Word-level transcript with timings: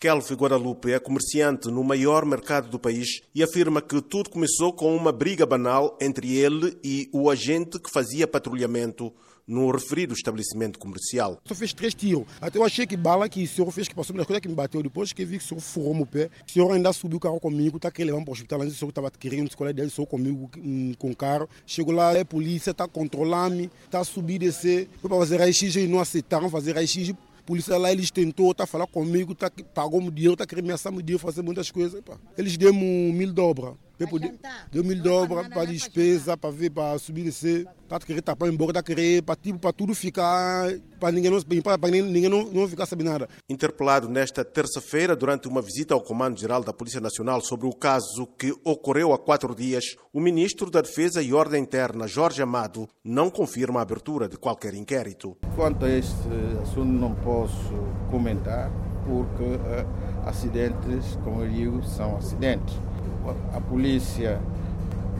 Kelvin 0.00 0.34
Guadalupe 0.34 0.92
é 0.92 1.00
comerciante 1.00 1.68
no 1.72 1.82
maior 1.82 2.24
mercado 2.24 2.68
do 2.68 2.78
país 2.78 3.20
e 3.34 3.42
afirma 3.42 3.82
que 3.82 4.00
tudo 4.00 4.30
começou 4.30 4.72
com 4.72 4.94
uma 4.94 5.10
briga 5.10 5.44
banal 5.44 5.98
entre 6.00 6.36
ele 6.36 6.78
e 6.84 7.10
o 7.12 7.28
agente 7.28 7.80
que 7.80 7.90
fazia 7.90 8.24
patrulhamento 8.24 9.12
no 9.44 9.68
referido 9.72 10.14
estabelecimento 10.14 10.78
comercial. 10.78 11.40
Só 11.44 11.52
fez 11.52 11.72
três 11.72 11.94
tiros. 11.94 12.26
Até 12.40 12.58
eu 12.58 12.64
achei 12.64 12.86
que 12.86 12.96
bala 12.96 13.28
que 13.28 13.42
o 13.42 13.48
senhor 13.48 13.68
fez, 13.72 13.88
que 13.88 13.94
passou 13.94 14.14
uma 14.14 14.24
coisa 14.24 14.40
que 14.40 14.46
me 14.46 14.54
bateu 14.54 14.80
depois, 14.84 15.12
que 15.12 15.24
vi 15.24 15.38
que 15.38 15.44
o 15.44 15.48
senhor 15.48 15.60
furou 15.60 16.02
o 16.02 16.06
pé. 16.06 16.30
O 16.46 16.52
senhor 16.52 16.70
ainda 16.70 16.92
subiu 16.92 17.16
o 17.16 17.20
carro 17.20 17.40
comigo, 17.40 17.80
tá 17.80 17.90
querendo 17.90 18.12
levar 18.12 18.24
para 18.24 18.30
o 18.30 18.34
hospital, 18.34 18.60
o 18.60 18.70
senhor 18.70 18.90
estava 18.90 19.10
querendo 19.10 19.48
escolher 19.48 19.72
dele, 19.72 19.88
o 19.88 19.90
senhor 19.90 20.06
comigo 20.06 20.48
hum, 20.58 20.92
com 20.96 21.10
o 21.10 21.16
carro. 21.16 21.48
Chegou 21.66 21.92
lá, 21.92 22.12
a 22.12 22.24
polícia 22.24 22.70
está 22.70 22.86
controlando-me, 22.86 23.68
está 23.84 23.98
a 23.98 24.04
subir 24.04 24.34
e 24.34 24.38
descer. 24.38 24.88
Foi 25.00 25.08
para 25.08 25.18
fazer 25.18 25.38
raio-x 25.38 25.74
e 25.74 25.88
não 25.88 25.98
aceitaram 25.98 26.48
fazer 26.48 26.74
raio-x 26.74 27.16
polícia 27.48 27.78
lá, 27.78 27.90
eles 27.90 28.10
tentou, 28.10 28.54
tá 28.54 28.66
falar 28.66 28.86
comigo, 28.86 29.34
tá, 29.34 29.50
pagou-me 29.72 30.10
dinheiro, 30.10 30.36
tá 30.36 30.46
querendo 30.46 30.66
ameaçar-me 30.66 31.02
dinheiro, 31.02 31.18
fazer 31.18 31.40
muitas 31.40 31.70
coisas. 31.70 31.98
Pá. 32.02 32.18
Eles 32.36 32.58
deu 32.58 32.74
mil 32.74 33.32
dobras. 33.32 33.72
Deu 34.70 34.84
mil 34.84 35.02
dobras 35.02 35.48
para 35.48 35.64
despesa, 35.64 36.36
para 36.36 36.50
ver, 36.50 36.70
para 36.70 36.98
subir 36.98 37.22
e 37.22 37.24
descer. 37.24 37.66
Tá 37.88 37.98
querendo 37.98 38.22
tapar 38.22 38.48
embora, 38.48 38.74
tá 38.74 38.82
querendo 38.82 39.22
para 39.24 39.34
tipo, 39.34 39.58
para 39.58 39.72
tudo 39.72 39.94
ficar, 39.94 40.68
para 41.00 41.10
ninguém 41.10 41.30
não, 41.30 41.40
para 41.62 41.90
ninguém 41.90 42.28
não, 42.28 42.44
não 42.44 42.68
ficar 42.68 42.86
sabendo 42.86 43.10
nada. 43.10 43.28
Interpelado 43.48 44.08
nesta 44.08 44.44
terça-feira 44.44 45.16
durante 45.16 45.48
uma 45.48 45.62
visita 45.62 45.94
ao 45.94 46.02
Comando-Geral 46.02 46.62
da 46.62 46.72
Polícia 46.72 47.00
Nacional 47.00 47.40
sobre 47.40 47.66
o 47.66 47.72
caso 47.72 48.26
que 48.38 48.54
ocorreu 48.62 49.12
há 49.12 49.18
quatro 49.18 49.54
dias, 49.54 49.96
o 50.12 50.20
Ministro 50.20 50.70
da 50.70 50.82
Defesa 50.82 51.22
e 51.22 51.32
Ordem 51.32 51.62
Interna, 51.62 52.06
Jorge 52.06 52.42
Amado, 52.42 52.88
não 53.02 53.30
confirma 53.30 53.80
a 53.80 53.82
abertura 53.82 54.28
de 54.28 54.36
qualquer 54.36 54.74
inquérito. 54.74 55.36
Quanto 55.56 55.86
a 55.86 55.90
este 55.90 56.28
assunto 56.62 56.92
não 56.92 57.14
posso 57.14 57.72
comentar, 58.10 58.70
porque 59.04 59.44
uh, 59.44 60.28
acidentes, 60.28 61.18
como 61.24 61.42
eu 61.42 61.50
digo, 61.50 61.82
são 61.82 62.16
acidentes. 62.16 62.78
A 63.52 63.60
polícia 63.60 64.40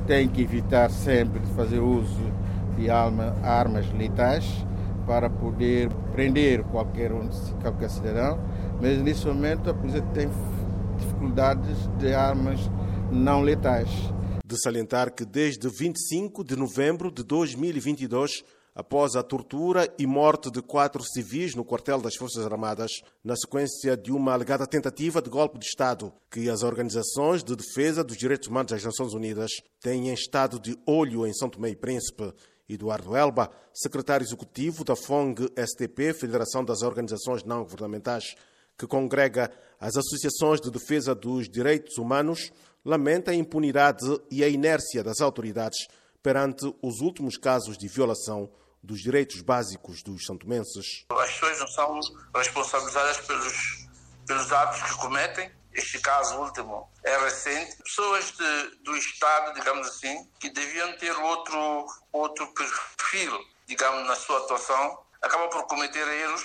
tem 0.07 0.29
que 0.29 0.43
evitar 0.43 0.91
sempre 0.91 1.41
de 1.41 1.53
fazer 1.53 1.81
uso 1.81 2.33
de 2.77 2.89
arma, 2.91 3.37
armas 3.43 3.91
letais 3.93 4.65
para 5.07 5.29
poder 5.29 5.91
prender 6.13 6.63
qualquer, 6.65 7.13
um, 7.13 7.29
qualquer 7.61 7.91
cidadão, 7.91 8.39
mas 8.81 8.99
nesse 9.03 9.27
momento 9.27 9.71
a 9.71 9.75
polícia 9.75 10.03
tem 10.15 10.29
dificuldades 10.99 11.89
de 11.99 12.13
armas 12.13 12.71
não 13.11 13.41
letais. 13.41 13.89
De 14.45 14.61
salientar 14.61 15.13
que 15.13 15.25
desde 15.25 15.69
25 15.69 16.45
de 16.45 16.57
novembro 16.57 17.11
de 17.11 17.23
2022 17.23 18.45
após 18.79 19.17
a 19.17 19.25
tortura 19.25 19.93
e 19.99 20.07
morte 20.07 20.53
de 20.53 20.63
quatro 20.63 21.03
civis 21.03 21.53
no 21.53 21.65
quartel 21.65 22.01
das 22.01 22.15
Forças 22.15 22.47
Armadas, 22.47 22.93
na 23.25 23.35
sequência 23.35 23.97
de 23.97 24.13
uma 24.13 24.33
alegada 24.33 24.69
tentativa 24.69 25.21
de 25.21 25.29
golpe 25.29 25.59
de 25.59 25.67
Estado, 25.67 26.13
que 26.31 26.49
as 26.49 26.63
organizações 26.63 27.43
de 27.43 27.57
defesa 27.57 28.05
dos 28.05 28.17
direitos 28.17 28.47
humanos 28.47 28.71
das 28.71 28.85
Nações 28.85 29.15
Unidas 29.15 29.51
têm 29.81 30.13
estado 30.13 30.61
de 30.61 30.79
olho 30.87 31.27
em 31.27 31.35
São 31.35 31.51
Tomé 31.51 31.71
e 31.71 31.77
Príncipe. 31.77 32.33
Eduardo 32.69 33.17
Elba, 33.17 33.51
secretário 33.75 34.25
executivo 34.25 34.85
da 34.85 34.95
FONG-STP, 34.95 36.13
Federação 36.13 36.65
das 36.65 36.83
Organizações 36.83 37.43
Não 37.43 37.63
Governamentais, 37.65 38.37
que 38.79 38.87
congrega 38.87 39.51
as 39.81 39.97
associações 39.97 40.61
de 40.61 40.71
defesa 40.71 41.17
dos 41.17 41.49
direitos 41.49 41.97
humanos, 41.99 42.53
lamenta 42.85 43.33
a 43.33 43.35
impunidade 43.35 44.05
e 44.31 44.45
a 44.45 44.49
inércia 44.49 45.03
das 45.03 45.21
autoridades 45.21 45.89
perante 46.23 46.73
os 46.81 47.01
últimos 47.01 47.37
casos 47.37 47.77
de 47.77 47.89
violação 47.89 48.49
dos 48.83 49.01
direitos 49.01 49.41
básicos 49.43 50.03
dos 50.03 50.25
santomenses. 50.27 51.05
As 51.11 51.33
pessoas 51.33 51.59
não 51.61 51.67
são 51.69 52.01
responsabilizadas 52.35 53.19
pelos, 53.19 53.87
pelos 54.27 54.53
atos 54.53 54.83
que 54.83 54.97
cometem. 54.97 55.51
Este 55.73 56.01
caso 56.01 56.37
último 56.39 56.91
é 57.05 57.17
recente. 57.19 57.77
Pessoas 57.83 58.33
de, 58.33 58.77
do 58.83 58.97
Estado, 58.97 59.55
digamos 59.55 59.87
assim, 59.87 60.29
que 60.41 60.51
deviam 60.51 60.97
ter 60.97 61.13
outro, 61.13 61.87
outro 62.13 62.47
perfil, 62.55 63.39
digamos, 63.67 64.07
na 64.07 64.17
sua 64.17 64.39
atuação, 64.39 64.99
acabam 65.23 65.49
por 65.51 65.67
cometer 65.67 66.07
erros 66.09 66.43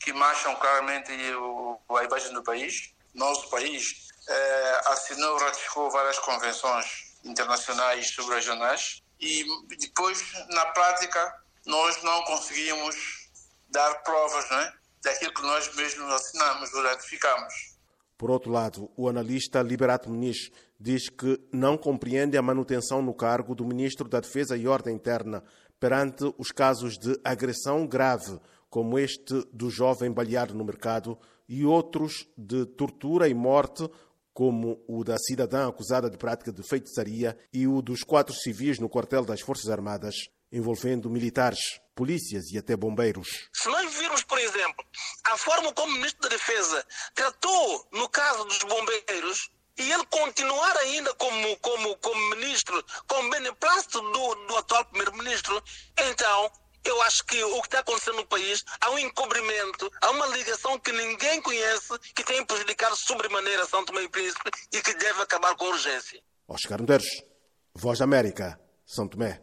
que 0.00 0.12
marcham 0.12 0.54
claramente 0.56 1.10
a 1.10 2.04
imagem 2.04 2.32
do 2.32 2.42
país. 2.42 2.92
Nosso 3.14 3.48
país 3.50 4.08
é, 4.28 4.80
assinou, 4.88 5.38
ratificou 5.38 5.90
várias 5.90 6.18
convenções 6.18 7.16
internacionais 7.24 8.10
subregionais 8.10 9.02
e 9.20 9.44
depois, 9.78 10.22
na 10.50 10.66
prática, 10.66 11.34
nós 11.68 12.02
não 12.02 12.22
conseguimos 12.22 12.96
dar 13.70 14.02
provas 14.02 14.50
né, 14.50 14.72
daquilo 15.04 15.34
que 15.34 15.42
nós 15.42 15.74
mesmos 15.76 16.10
assinamos 16.10 16.72
ou 16.72 16.82
ratificamos. 16.82 17.52
Por 18.16 18.30
outro 18.30 18.50
lado, 18.50 18.90
o 18.96 19.08
analista 19.08 19.62
Liberato 19.62 20.08
Muniz 20.08 20.50
diz 20.80 21.08
que 21.08 21.38
não 21.52 21.76
compreende 21.76 22.36
a 22.36 22.42
manutenção 22.42 23.02
no 23.02 23.14
cargo 23.14 23.54
do 23.54 23.66
ministro 23.66 24.08
da 24.08 24.18
Defesa 24.18 24.56
e 24.56 24.66
Ordem 24.66 24.96
Interna 24.96 25.44
perante 25.78 26.24
os 26.38 26.50
casos 26.50 26.98
de 26.98 27.20
agressão 27.22 27.86
grave, 27.86 28.40
como 28.68 28.98
este 28.98 29.34
do 29.52 29.70
jovem 29.70 30.10
baleado 30.10 30.54
no 30.54 30.64
mercado, 30.64 31.18
e 31.48 31.64
outros 31.64 32.26
de 32.36 32.66
tortura 32.66 33.28
e 33.28 33.34
morte, 33.34 33.88
como 34.32 34.82
o 34.88 35.04
da 35.04 35.16
cidadã 35.18 35.68
acusada 35.68 36.08
de 36.10 36.16
prática 36.16 36.50
de 36.52 36.62
feitiçaria 36.62 37.36
e 37.52 37.66
o 37.66 37.82
dos 37.82 38.02
quatro 38.02 38.34
civis 38.34 38.78
no 38.78 38.88
quartel 38.88 39.24
das 39.24 39.40
Forças 39.40 39.68
Armadas 39.68 40.14
envolvendo 40.50 41.10
militares, 41.10 41.80
polícias 41.94 42.50
e 42.52 42.58
até 42.58 42.76
bombeiros. 42.76 43.48
Se 43.52 43.68
nós 43.68 43.94
virmos, 43.94 44.22
por 44.22 44.38
exemplo, 44.38 44.84
a 45.24 45.36
forma 45.36 45.72
como 45.72 45.92
o 45.92 45.96
Ministro 45.96 46.22
da 46.22 46.28
Defesa 46.28 46.86
tratou 47.14 47.88
no 47.92 48.08
caso 48.08 48.44
dos 48.44 48.58
bombeiros, 48.58 49.50
e 49.78 49.92
ele 49.92 50.04
continuar 50.06 50.76
ainda 50.78 51.14
como, 51.14 51.56
como, 51.58 51.96
como 51.98 52.30
ministro, 52.30 52.84
como 53.06 53.30
beneplácito 53.30 54.00
do, 54.00 54.34
do 54.46 54.56
atual 54.56 54.84
primeiro-ministro, 54.86 55.62
então 55.96 56.50
eu 56.84 57.00
acho 57.02 57.24
que 57.24 57.42
o 57.44 57.60
que 57.60 57.68
está 57.68 57.80
acontecendo 57.80 58.16
no 58.16 58.26
país 58.26 58.64
há 58.80 58.90
um 58.90 58.98
encobrimento, 58.98 59.90
há 60.00 60.10
uma 60.10 60.26
ligação 60.28 60.78
que 60.78 60.90
ninguém 60.90 61.40
conhece, 61.42 61.98
que 62.14 62.24
tem 62.24 62.44
prejudicado 62.44 62.96
sobremaneira 62.96 63.66
São 63.66 63.84
Tomé 63.84 64.02
e 64.02 64.08
Príncipe 64.08 64.50
e 64.72 64.80
que 64.80 64.94
deve 64.94 65.22
acabar 65.22 65.54
com 65.54 65.66
urgência. 65.66 66.20
Oscar 66.46 66.80
Medeiros, 66.80 67.08
Voz 67.74 67.98
da 67.98 68.04
América, 68.04 68.58
São 68.86 69.06
Tomé. 69.06 69.42